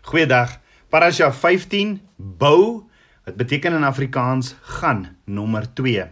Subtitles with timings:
[0.00, 0.56] Goeiedag.
[0.88, 2.88] Parasha 15 bou
[3.26, 6.06] wat beteken in Afrikaans gaan nommer 2.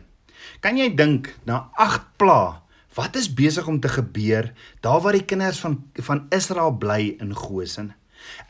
[0.60, 2.60] Kan jy dink na 8 pla
[2.98, 4.50] wat is besig om te gebeur
[4.84, 7.94] daar waar die kinders van van Israel bly in Goshen?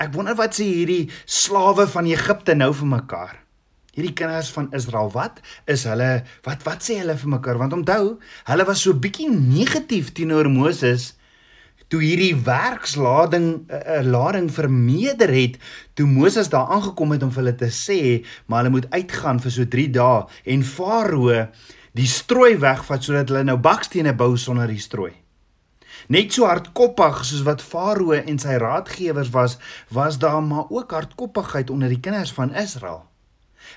[0.02, 3.36] Ek wonder wat sê hierdie slawe van Egipte nou vir mekaar.
[3.94, 5.38] Hierdie kinders van Israel, wat
[5.70, 7.62] is hulle wat wat sê hulle vir mekaar?
[7.62, 8.18] Want onthou,
[8.50, 11.12] hulle was so bietjie negatief teenoor Moses
[11.88, 15.56] toe hierdie werkslading 'n uh, eh, eh, lading vermeerder het
[15.94, 18.00] toe Moses daar aangekom het om vir hulle te sê
[18.46, 21.48] maar hulle moet uitgaan vir so 3 dae en Farao
[21.98, 25.12] die strooi wegvat sodat hulle nou bakstene bou sonder die strooi.
[26.08, 29.58] Net so hardkoppig soos wat Farao en sy raadgewers was,
[29.90, 33.02] was daar maar ook hardkoppigheid onder die kinders van Israel.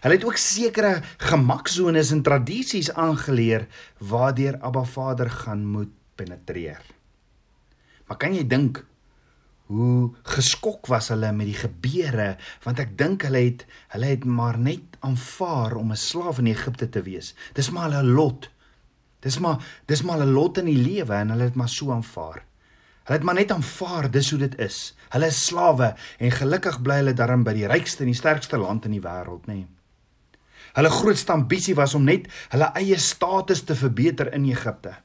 [0.01, 7.00] Hulle het ook sekere gemaksones en tradisies aangeleer waardeur Abba Vader gaan moet penetreer.
[8.11, 8.81] Maar kan jy dink
[9.71, 12.33] hoe geskok was hulle met die gebeure
[12.65, 13.61] want ek dink hulle het
[13.93, 17.31] hulle het maar net aanvaar om 'n slaaf in Egipte te wees.
[17.55, 18.49] Dis maar hulle lot.
[19.23, 22.43] Dis maar dis maar hulle lot in die lewe en hulle het maar so aanvaar.
[23.07, 24.93] Hulle het maar net aanvaar dis hoe dit is.
[25.09, 28.85] Hulle is slawe en gelukkig bly hulle daarin by die rykste en die sterkste land
[28.85, 29.53] in die wêreld, nê.
[29.53, 29.67] Nee.
[30.73, 34.97] Hulle grootste ambisie was om net hulle eie status te verbeter in Egipte.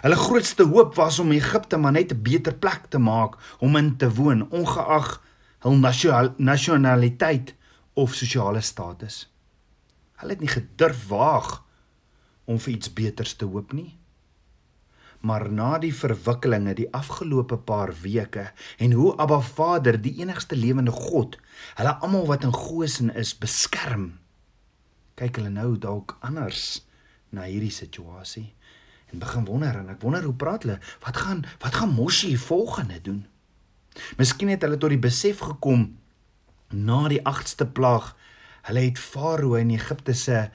[0.00, 3.96] Hulle grootste hoop was om Egipte maar net 'n beter plek te maak om in
[3.96, 5.20] te woon, ongeag
[5.58, 5.76] hul
[6.36, 7.54] nasionaliteit
[7.94, 9.28] of sosiale status.
[10.18, 11.62] Hulle het nie gedurf waag
[12.44, 13.98] om vir iets beters te hoop nie.
[15.20, 20.90] Maar na die verwikkelinge die afgelope paar weke en hoe Abba Vader, die enigste lewende
[20.90, 21.38] God,
[21.78, 24.18] hulle almal wat in Goshen is, beskerm,
[25.14, 26.82] kyk hulle nou dalk anders
[27.30, 28.50] na hierdie situasie
[29.12, 30.78] en begin wonder en ek wonder hoe praat hulle?
[31.04, 33.26] Wat gaan wat gaan Moshi volgende doen?
[34.16, 35.90] Miskien het hulle tot die besef gekom
[36.72, 38.14] na die 8ste plaag
[38.68, 40.46] hulle het Farao in Egipte se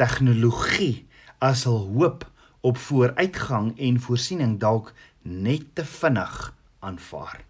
[0.00, 1.06] tegnologie
[1.38, 2.26] as hul hoop
[2.66, 4.92] op vooruitgang en voorsiening dalk
[5.22, 6.40] net te vinnig
[6.80, 7.44] aanvaar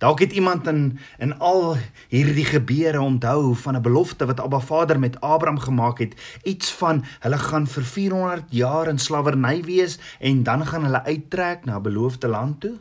[0.00, 1.76] Dalk het iemand in in al
[2.08, 7.04] hierdie gebeure onthou van 'n belofte wat Abba Vader met Abraham gemaak het, iets van
[7.18, 11.82] hulle gaan vir 400 jaar in slawerny wees en dan gaan hulle uittrek na 'n
[11.82, 12.78] beloofde land toe.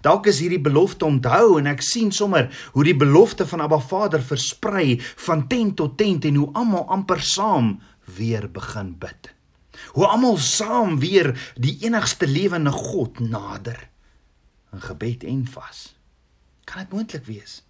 [0.00, 4.22] Dalk is hierdie belofte onthou en ek sien sommer hoe die belofte van Abba Vader
[4.22, 9.34] versprei van tent tot tent en hoe almal amper saam weer begin bid.
[9.92, 13.88] Hoe almal saam weer die enigste lewende God nader
[14.72, 16.01] in gebed en vas.
[16.64, 17.60] Kan dit moontlik wees?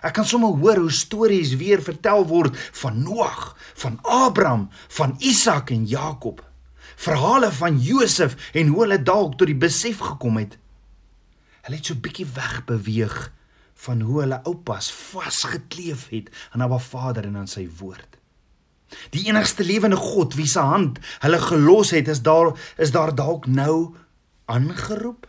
[0.00, 3.52] Ek kan sommer hoor hoe stories weer vertel word van Noag,
[3.84, 6.40] van Abraham, van Isak en Jakob.
[6.96, 10.56] Verhale van Josef en hoe hulle dalk tot die besef gekom het.
[11.66, 13.16] Hulle het so bietjie wegbeweeg
[13.84, 18.18] van hoe hulle oupas vasgekleef het aan Abba Vader en aan sy woord.
[19.14, 23.46] Die enigste lewende God wie se hand hulle gelos het, is daar is daar dalk
[23.46, 23.94] nou
[24.52, 25.28] aangeroep?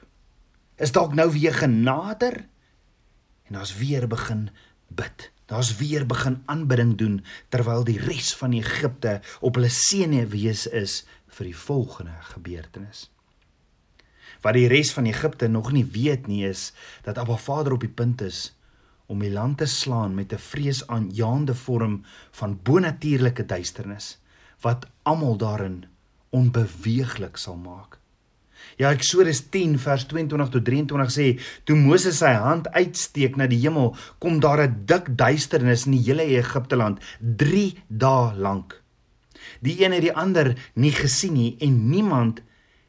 [0.75, 2.43] Is dalk nou weer genader?
[3.53, 4.49] En daar's weer begin
[4.87, 5.31] bid.
[5.45, 7.19] Daar's weer begin aanbidding doen
[7.53, 11.03] terwyl die res van Egipte op hulle senuwees is
[11.37, 13.11] vir die volgende gebeurtenis.
[14.41, 16.71] Wat die res van Egipte nog nie weet nie is
[17.05, 18.55] dat Abba Vader op die punt is
[19.05, 24.17] om die land te slaan met 'n vreesaanjaende vorm van bonatuurlike duisternis
[24.61, 25.85] wat almal daarin
[26.29, 27.99] onbeweeglik sal maak.
[28.77, 31.27] Ja Eksodus 10 vers 22 tot 23 sê
[31.63, 36.05] toe Moses sy hand uitsteek na die hemel kom daar 'n dik duisternis in die
[36.07, 38.81] hele Egipte land 3 dae lank.
[39.61, 42.41] Die een het die ander nie gesien nie en niemand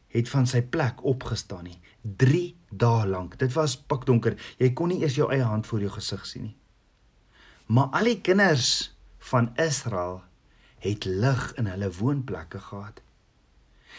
[0.09, 1.81] het van sy plek opgestaan nie.
[2.03, 3.39] 3 dae lank.
[3.39, 4.37] Dit was pikdonker.
[4.59, 6.57] Jy kon nie eers jou eie hand voor jou gesig sien nie.
[7.67, 8.93] Maar al die kinders
[9.31, 10.23] van Israel
[10.85, 13.01] het lig in hulle woonplekke gehad.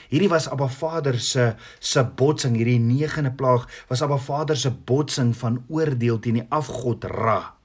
[0.10, 5.34] Hierdie was Abba Vader se se botsing, hierdie negende plaag was Abba Vader se botsing
[5.38, 7.56] van oordeel teen die afgod Ra.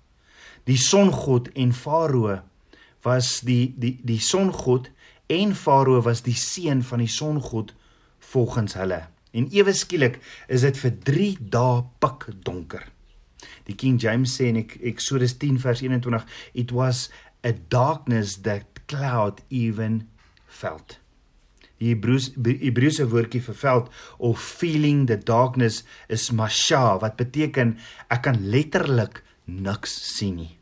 [0.69, 2.41] Die songod en Farao
[3.05, 4.91] was die die die songod
[5.31, 7.75] en Farao was die seun van die songod
[8.33, 9.03] volgens hulle.
[9.33, 10.19] En ewe skielik
[10.49, 12.85] is dit vir 3 dae pik donker.
[13.67, 17.09] Die King James sê in Exodus 10 vers 21 it was
[17.47, 20.09] a darkness that cloud even
[20.47, 20.99] felt.
[21.81, 27.79] Die Hebreëse woordjie vir veld of feeling the darkness is masha wat beteken
[28.13, 30.55] ek kan letterlik niks sien nie.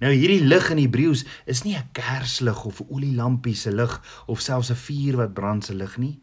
[0.00, 4.40] Nou hierdie lig in Hebreëus is nie 'n kerslig of 'n olielampie se lig of
[4.40, 6.20] selfs 'n vuur wat brand se lig nie.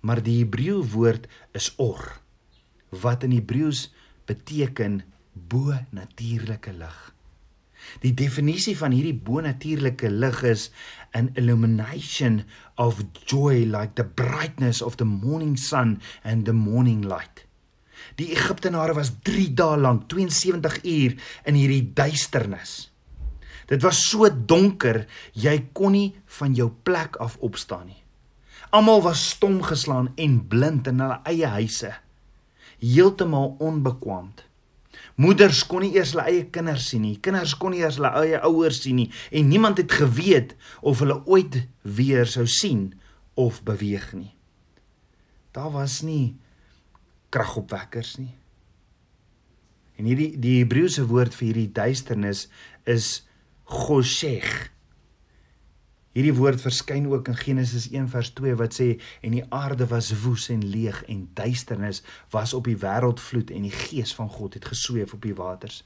[0.00, 2.20] Maar die Hebreë woord is or
[2.90, 3.92] wat in Hebreëus
[4.26, 5.02] beteken
[5.32, 7.13] bo natuurlike lig.
[8.02, 10.70] Die definisie van hierdie bo natuurlike lig is
[11.14, 12.42] an illumination
[12.76, 17.44] of joy like the brightness of the morning sun and the morning light.
[18.18, 21.14] Die Egiptenare was 3 dae lank, 72 uur
[21.46, 22.90] in hierdie duisternis.
[23.70, 28.00] Dit was so donker, jy kon nie van jou plek af opstaan nie.
[28.74, 31.92] Almal was stom geslaan en blind in hulle eie huise,
[32.82, 34.42] heeltemal onbekwaamd.
[35.14, 38.40] Moeders kon nie eers hulle eie kinders sien nie, kinders kon nie eers hulle eie
[38.48, 42.88] ouers sien nie en niemand het geweet of hulle ooit weer sou sien
[43.38, 44.32] of beweeg nie.
[45.54, 46.34] Daar was nie
[47.34, 48.34] kragopwekkers nie.
[49.98, 52.48] En hierdie die Hebreëse woord vir hierdie duisternis
[52.90, 53.22] is
[53.70, 54.73] goshech.
[56.14, 58.92] Hierdie woord verskyn ook in Genesis 1 vers 2 wat sê
[59.26, 63.74] en die aarde was woes en leeg en duisternis was op die wêreldvloed en die
[63.74, 65.82] gees van God het gesweef op die waters.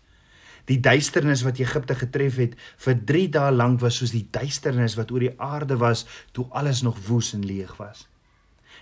[0.69, 5.15] Die duisternis wat Egipte getref het vir 3 dae lank was soos die duisternis wat
[5.17, 6.05] oor die aarde was
[6.37, 8.05] toe alles nog woes en leeg was.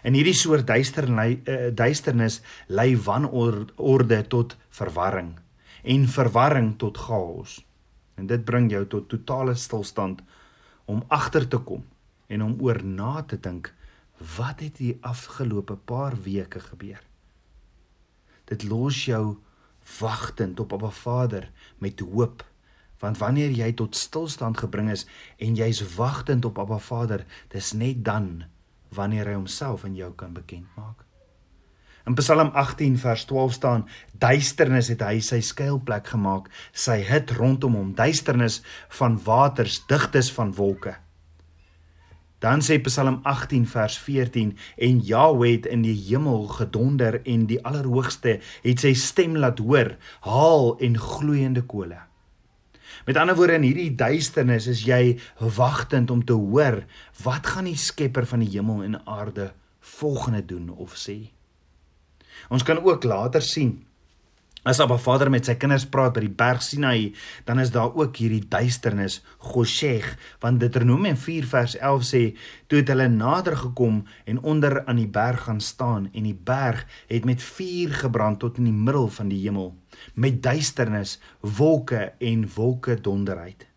[0.02, 5.36] In hierdie soort uh, duisternis lei wanorde tot verwarring
[5.84, 7.62] en verwarring tot chaos.
[8.16, 10.22] En dit bring jou tot totale stilstand
[10.86, 11.84] om agter te kom
[12.26, 13.72] en om oor na te dink
[14.36, 17.02] wat het hier afgelope paar weke gebeur.
[18.46, 19.36] Dit los jou
[19.98, 22.44] wagtend op Abba Vader met hoop
[22.98, 25.04] want wanneer jy tot stilstand gebring is
[25.36, 28.46] en jy's wagtend op Abba Vader dis net dan
[28.96, 31.05] wanneer hy homself aan jou kan bekend maak.
[32.06, 37.74] In Psalm 18 vers 12 staan: Duisternis het hy sy skuilplek gemaak, sy hit rondom
[37.74, 38.60] hom, duisternis
[39.00, 40.94] van waters, digtes van wolke.
[42.38, 44.54] Dan sê Psalm 18 vers 14:
[44.86, 49.96] En Jahweh het in die hemel gedonder en die Allerhoogste het sy stem laat hoor,
[50.30, 51.98] haal en gloeiende kole.
[53.06, 55.18] Met ander woorde in hierdie duisternis is jy
[55.58, 56.84] wagtend om te hoor
[57.26, 59.50] wat gaan die Skepper van die hemel en aarde
[59.98, 61.35] volgende doen of sê.
[62.48, 63.86] Ons kan ook later sien
[64.66, 67.12] As Abba Vader met sy kinders praat by die berg Sinai,
[67.46, 69.20] dan is daar ook hierdie duisternis,
[69.52, 70.08] Gosheg,
[70.42, 72.22] want Deuteronomium 4 vers 11 sê,
[72.66, 76.82] toe het hulle nader gekom en onder aan die berg gaan staan en die berg
[77.06, 79.70] het met vuur gebrand tot in die middel van die hemel,
[80.18, 81.20] met duisternis,
[81.62, 83.68] wolke en wolke donderheid.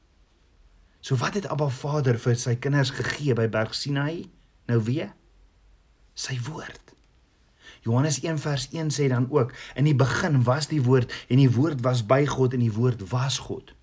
[1.05, 4.23] So wat het Abba Vader vir sy kinders gegee by berg Sinai?
[4.65, 5.13] Nou weer
[6.17, 6.88] sy woord.
[7.89, 11.49] Johannes 1 vers 1 sê dan ook: In die begin was die woord en die
[11.49, 13.73] woord was by God en die woord was God.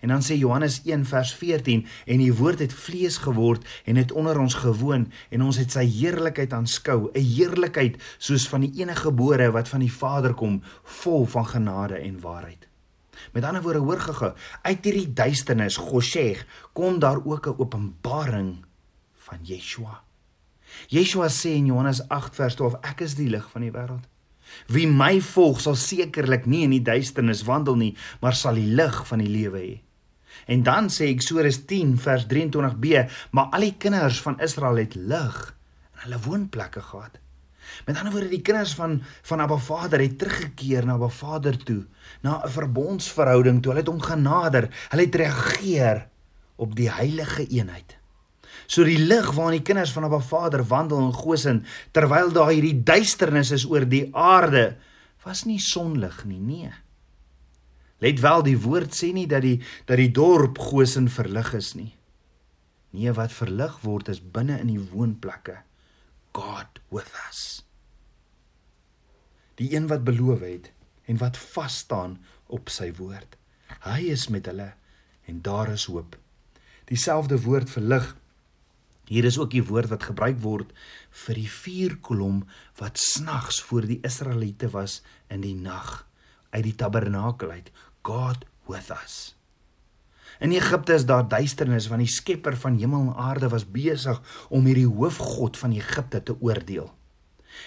[0.00, 4.12] En dan sê Johannes 1 vers 14 en die woord het vlees geword en het
[4.12, 9.08] onder ons gewoon en ons het sy heerlikheid aanskou, 'n heerlikheid soos van die enige
[9.08, 12.68] gebore wat van die Vader kom, vol van genade en waarheid.
[13.32, 18.64] Met ander woorde hoor gege, uit hierdie duisternis, Gosheg, kom daar ook 'n openbaring
[19.14, 20.05] van Yeshua.
[20.88, 24.04] Yeshua sê in Johannes 8 vers 12 ek is die lig van die wêreld.
[24.70, 27.92] Wie my volg sal sekerlik nie in die duisternis wandel nie,
[28.22, 29.74] maar sal die lig van die lewe hê.
[30.46, 35.38] En dan sê Eksodus 10 vers 23b, maar al die kinders van Israel het lig
[35.96, 37.18] in hulle woonplekke gehad.
[37.86, 41.82] Met ander woorde die kinders van van Abba Vader het teruggekeer na Abba Vader toe,
[42.22, 43.72] na 'n verbondsverhouding toe.
[43.72, 44.68] Hulle het hom genader.
[44.90, 46.06] Hulle het reageer
[46.56, 47.96] op die heilige eenheid.
[48.66, 51.62] So die lig waarin die kinders van Abba Vader wandel in Goshen
[51.94, 54.74] terwyl daar hierdie duisternis is oor die aarde,
[55.26, 56.72] was nie sonlig nie, nee.
[58.04, 61.92] Let wel, die woord sê nie dat die dat die dorp Goshen verlig is nie.
[62.96, 65.58] Nee, wat verlig word is binne in die woonplekke.
[66.36, 67.62] God with us.
[69.56, 70.70] Die een wat beloof het
[71.08, 72.18] en wat vas staan
[72.52, 73.38] op sy woord.
[73.86, 74.74] Hy is met hulle
[75.26, 76.16] en daar is hoop.
[76.86, 78.12] Dieselfde woord verlig
[79.06, 80.72] Hier is ook die woord wat gebruik word
[81.26, 82.42] vir die vuurkolom
[82.80, 86.02] wat snags voor die Israeliete was in die nag
[86.50, 87.70] uit die tabernakel uit
[88.02, 89.36] God with us.
[90.42, 94.20] In Egipte is daar duisternis want die skepper van hemel en aarde was besig
[94.50, 96.90] om hierdie hoofgod van Egipte te oordeel.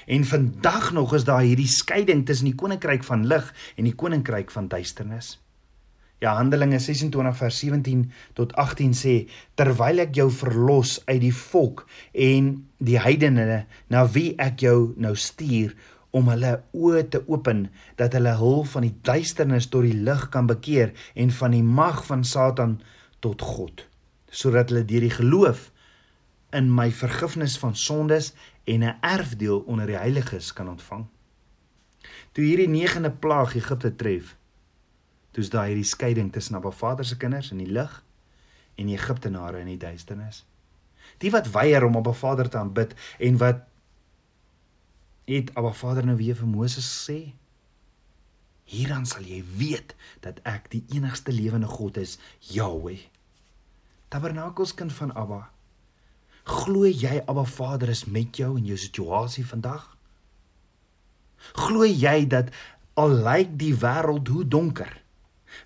[0.06, 4.52] En vandag nog is daar hierdie skeiding tussen die koninkryk van lig en die koninkryk
[4.52, 5.38] van duisternis.
[6.20, 9.14] Ja, Handelinge 26 vers 17 tot 18 sê
[9.56, 12.52] terwyl ek jou verlos uit die volk en
[12.84, 15.76] die heidene na wie ek jou nou stuur
[16.12, 17.68] om hulle oë te open
[18.02, 22.02] dat hulle hul van die duisternis tot die lig kan bekeer en van die mag
[22.10, 22.82] van Satan
[23.24, 23.86] tot God
[24.30, 25.70] sodat hulle deur die geloof
[26.52, 28.34] in my vergifnis van sondes
[28.66, 31.06] en 'n erfdeel onder die heiliges kan ontvang.
[32.32, 34.36] Toe hierdie negende plaag Egipte tref,
[35.32, 37.92] Toe's daar hierdie skeiding tussen Abba Vader se kinders in die lig
[38.76, 40.44] en die Egiptenare in die duisternis.
[41.22, 43.66] Die wat weier om Abba Vader te aanbid en wat
[45.30, 47.20] het Abba Vader nou weer vir Moses gesê?
[48.70, 49.96] Hierdan sal jy weet
[50.26, 52.18] dat ek die enigste lewende God is,
[52.54, 53.02] Yahweh.
[54.14, 55.50] Tabernakelskind van Abba.
[56.50, 59.86] Glo jy Abba Vader is met jou in jou situasie vandag?
[61.54, 62.50] Glo jy dat
[62.98, 64.98] al lyk die wêreld hoe donker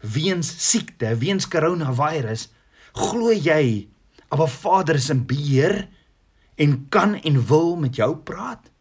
[0.02, 2.50] weens siekte, weens koronavirus,
[2.94, 3.88] glo jy
[4.34, 5.84] Abba Vader is in beheer
[6.58, 8.74] en kan en wil met jou praat?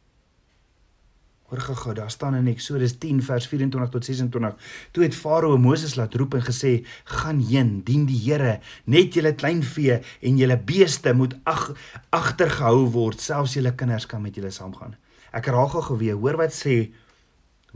[1.53, 4.55] Hoor gou, daar staan in Eksodus 10 vers 24 tot 26.
[4.97, 9.35] Toe het Farao Moses laat roep en gesê: "Gaan heen, dien die Here, net julle
[9.35, 11.75] kleinvee en julle beeste moet ag
[12.09, 14.97] agtergehou word, selfs julle kinders kan met julle saamgaan."
[15.33, 16.89] Ek herhaal gou weer, hoor wat sê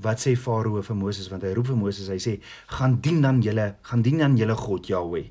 [0.03, 2.37] wat sê Farao vir Moses want hy roep vir Moses, hy sê:
[2.79, 5.31] "Gaan dien dan julle, gaan dien dan julle God Jahweh."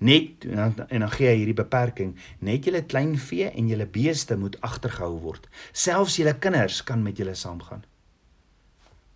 [0.00, 3.86] Net en dan, en dan gee hy hierdie beperking, net julle klein vee en julle
[3.86, 5.48] beeste moet agtergehou word.
[5.72, 7.84] Selfs julle kinders kan met julle saamgaan.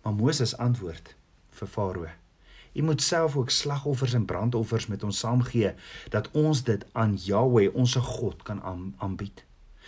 [0.03, 1.15] Maar Moses antwoord
[1.49, 2.11] vir Farao:
[2.75, 5.73] U moet self ook slagoffers en brandoffers met ons saamgee
[6.09, 8.61] dat ons dit aan Jahweh, ons God, kan
[8.97, 9.45] aanbied.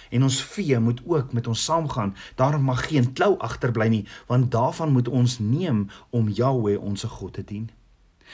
[0.10, 2.16] En ons vee moet ook met ons saamgaan.
[2.36, 7.34] Daarom mag geen klou agterbly nie, want daarvan moet ons neem om Jahweh, ons God
[7.34, 7.70] te dien.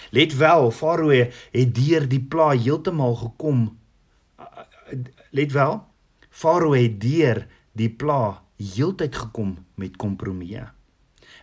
[0.09, 1.09] Let wel, Farao
[1.51, 3.65] het deur die pla heeltemal gekom.
[5.29, 5.83] Let wel,
[6.29, 7.45] Farao het deur
[7.77, 10.69] die pla heeltyd gekom met kompromieë.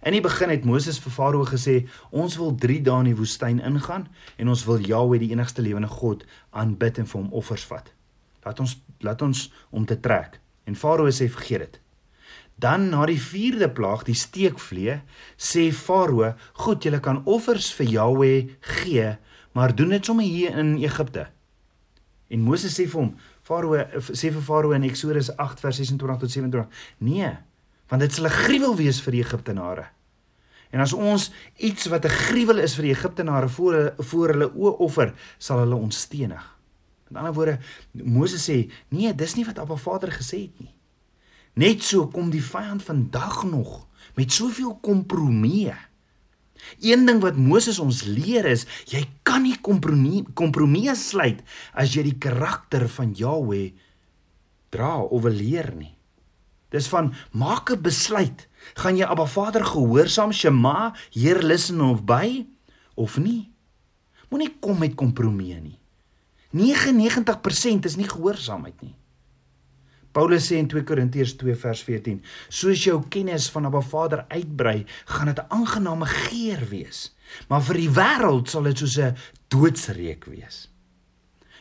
[0.00, 3.61] In die begin het Moses vir Farao gesê, "Ons wil 3 dae in die woestyn
[3.61, 7.93] ingaan en ons wil Jahwe, die enigste lewende God, aanbid en vir hom offers vat.
[8.45, 11.80] Laat ons laat ons om te trek." En Farao sê, "Vergeet dit."
[12.61, 15.00] Dan na die 4de plaag, die steekvlee,
[15.37, 19.16] sê Farao: "Goed, julle kan offers vir Jahweh gee,
[19.52, 21.28] maar doen dit sommer hier in Egipte."
[22.28, 23.76] En Moses sê vir hom: "Farao
[24.12, 27.37] sê vir Farao in Eksodus 8 vers 26 tot 27: "Nee,
[27.88, 29.87] want dit sal 'n gruwel wees vir die Egiptenare."
[30.71, 34.76] En as ons iets wat 'n gruwel is vir die Egiptenare voor voor hulle oë
[34.78, 36.60] offer, sal hulle ons stenig.
[37.11, 37.59] Met ander woorde,
[37.93, 40.75] Moses sê: "Nee, dis nie wat Abba Vader gesê het nie."
[41.59, 45.76] Net so kom die vyand vandag nog met soveel kompromieë.
[46.81, 52.02] Een ding wat Moses ons leer is, jy kan nie kompromie kompromieë sluit as jy
[52.02, 53.73] die karakter van Jahweh
[54.71, 55.97] dra of leer nie.
[56.71, 62.47] Dis van maak 'n besluit, gaan jy Abba Vader gehoorsaam, Shema, Heer listen of by
[62.95, 63.50] of nie?
[64.31, 65.79] Moenie kom met kompromieë nie.
[66.57, 68.97] 99% is nie gehoorsaamheid nie.
[70.11, 74.85] Paulus sê in 2 Korintiërs 2 vers 14: Soos jou kennis van Abba Vader uitbrei,
[75.07, 77.14] gaan dit 'n aangename geur wees,
[77.49, 79.16] maar vir die wêreld sal dit soos 'n
[79.49, 80.69] doodsreek wees.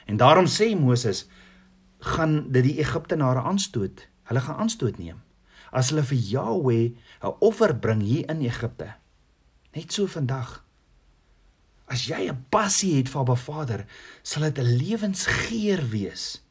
[0.05, 1.27] En daarom sê Moses,
[2.00, 4.08] gaan dit die Egiptenare aanstoot.
[4.24, 5.22] Hulle gaan aanstoot neem
[5.72, 6.86] as hulle vir Jahweh
[7.22, 8.96] 'n offer bring hier in Egipte.
[9.75, 10.63] Net so vandag.
[11.89, 13.86] As jy 'n passie het vir Abba Vader,
[14.22, 16.41] sal dit 'n lewensgeur wees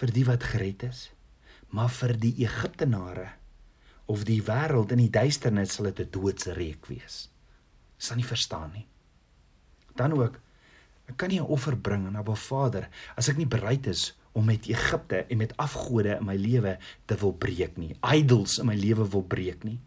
[0.00, 1.10] vir die wat gered is,
[1.70, 3.28] maar vir die Egiptenare
[4.06, 7.30] of die wêreld in die duisternis sal dit 'n doodsreek wees.
[7.98, 8.86] Sal nie verstaan nie.
[9.94, 10.40] Dan ook
[11.06, 14.44] ek kan nie 'n offer bring aan Abba Vader as ek nie bereid is om
[14.44, 17.96] met Egipte en met afgode in my lewe te wil breek nie.
[18.02, 19.80] Idols in my lewe wil breek nie.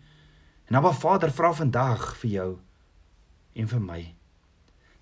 [0.70, 2.60] En Abba Vader vra vandag vir jou
[3.54, 4.02] en vir my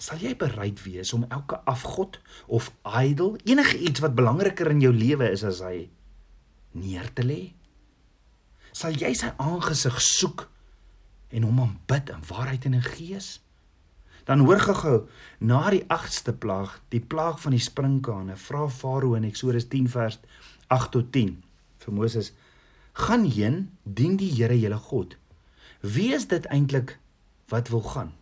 [0.01, 2.17] sal jy bereid wees om elke afgod
[2.49, 5.85] of idol, enige iets wat belangriker in jou lewe is as hy
[6.73, 7.41] neer te lê?
[8.73, 10.47] Sal jy sy aangesig soek
[11.31, 13.35] en hom aanbid in waarheid en in gees?
[14.25, 14.97] Dan hoor gou-gou,
[15.41, 20.17] na die 8ste plaag, die plaag van die sprinkane, vra Farao in Eksodus 10 vers
[20.73, 21.35] 8 tot 10
[21.81, 22.31] vir Moses:
[22.93, 25.17] "Gaan heen, dien die Here julle God.
[25.81, 26.97] Wie is dit eintlik
[27.49, 28.13] wat wil gaan?"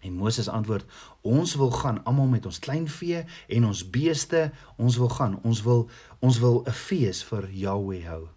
[0.00, 0.86] En Moses antwoord:
[1.26, 5.38] Ons wil gaan almal met ons kleinvee en ons beeste, ons wil gaan.
[5.42, 5.88] Ons wil
[6.18, 8.28] ons wil 'n fees vir Jahweh hou.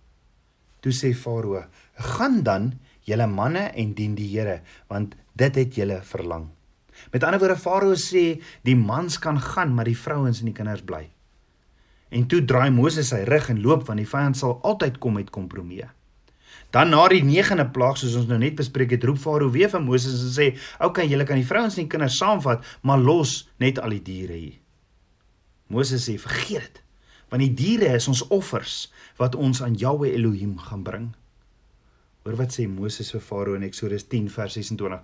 [0.82, 1.66] Toe sê Farao:
[1.96, 6.50] Gaan dan julle manne en dien die Here, want dit het julle verlang.
[7.12, 10.82] Met ander woorde Farao sê die mans kan gaan, maar die vrouens en die kinders
[10.82, 11.10] bly.
[12.10, 15.30] En toe draai Moses sy rug en loop want die vyand sal altyd kom met
[15.30, 15.90] kompromieë.
[16.72, 19.84] Dan na die 9de plaag soos ons nou net bespreek het, roep Farao weer vir
[19.84, 20.48] Moses en sê:
[20.80, 24.02] "Oké, okay, julle kan die vrouens en die kinders saamvat, maar los net al die
[24.02, 24.60] diere hier."
[25.68, 26.84] Moses sê: "Vergeet dit,
[27.30, 31.12] want die diere is ons offers wat ons aan Jahwe Elohim gaan bring."
[32.24, 35.00] Hoor wat sê Moses vir Farao in Eksodus 10 vers 26.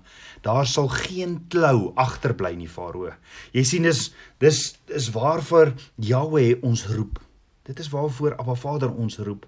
[0.46, 3.10] Daar sal geen klou agterbly nie, Farao.
[3.54, 4.60] Jy sien dis dis
[4.94, 7.18] is waarvoor Jahweh ons roep.
[7.66, 9.48] Dit is waarvoor Abba Vader ons roep.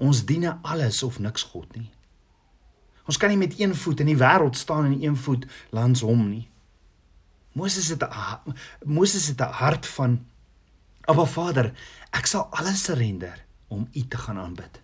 [0.00, 1.90] Ons dien alles of niks God nie.
[3.04, 5.44] Ons kan nie met een voet in die wêreld staan en een voet
[5.76, 6.46] langs hom nie.
[7.52, 8.54] Moses het 'n
[8.84, 10.26] Moses het 'n hart van
[11.04, 11.72] Abba Vader,
[12.12, 14.80] ek sal alles surrender om U te gaan aanbid.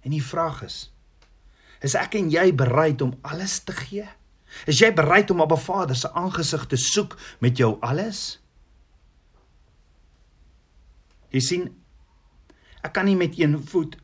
[0.00, 0.92] En die vraag is:
[1.80, 4.08] Is ek en jy bereid om alles te gee?
[4.66, 8.40] Is jy bereid om Abba Vader se aangesig te soek met jou alles?
[11.28, 11.84] Jy sien,
[12.82, 14.01] ek kan nie met een voet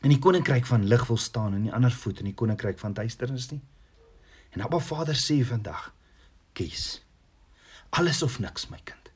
[0.00, 2.96] in die koninkryk van lig wil staan en die ander voet in die koninkryk van
[2.96, 3.60] duisternis nie.
[4.56, 5.92] En Abba Vader sê vandag:
[6.52, 7.02] Kies.
[7.90, 9.10] Alles of niks, my kind.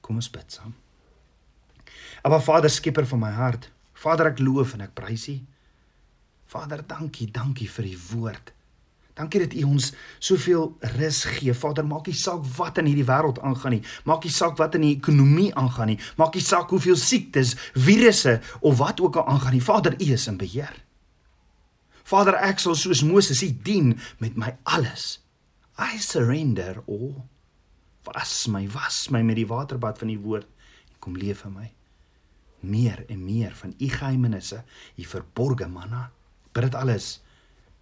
[0.00, 0.74] Kom ons bid saam.
[2.22, 3.70] Abba Vader, skieper van my hart,
[4.02, 5.36] Vader, ek loof en ek prys U.
[6.52, 8.52] Vader, dankie, dankie vir U woord.
[9.18, 11.54] Dankie dat U ons soveel rus gee.
[11.54, 13.82] Vader, maak nie saak wat in hierdie wêreld aangaan nie.
[14.08, 15.98] Maak nie saak wat in die ekonomie aangaan nie.
[16.20, 19.64] Maak nie saak hoeveel siektes, virusse of wat ook al aangaan nie.
[19.64, 20.72] Vader, U is in beheer.
[22.08, 23.92] Vader, ek sal soos Moses U dien
[24.22, 25.20] met my alles.
[25.78, 27.22] I surrender all.
[28.08, 30.50] Was my, was my met die waterbad van U woord
[30.88, 31.70] en kom leef vir my
[32.62, 34.62] meer en meer van u geheimenisse,
[34.96, 36.10] u verborgde manna.
[36.52, 37.20] Bid dit alles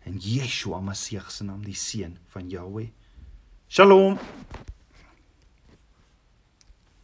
[0.06, 2.90] in Yeshua Messie se naam, die seun van Jahweh.
[3.68, 4.18] Shalom.